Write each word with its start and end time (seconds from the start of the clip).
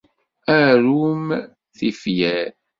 Arum 0.59 1.23
tifyar 1.77 2.47